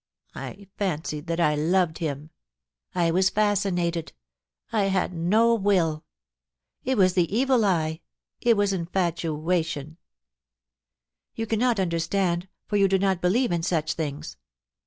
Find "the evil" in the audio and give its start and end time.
7.13-7.63